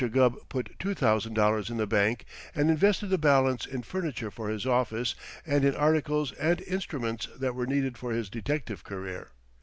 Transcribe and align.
Gubb 0.09 0.49
put 0.49 0.79
two 0.79 0.95
thousand 0.95 1.35
dollars 1.35 1.69
in 1.69 1.77
the 1.77 1.85
bank 1.85 2.25
and 2.55 2.71
invested 2.71 3.11
the 3.11 3.19
balance 3.19 3.67
in 3.67 3.83
furniture 3.83 4.31
for 4.31 4.49
his 4.49 4.65
office 4.65 5.13
and 5.45 5.63
in 5.63 5.75
articles 5.75 6.31
and 6.31 6.59
instruments 6.61 7.27
that 7.37 7.53
were 7.53 7.67
needed 7.67 7.99
for 7.99 8.11
his 8.11 8.27
detective 8.27 8.83
career. 8.83 9.29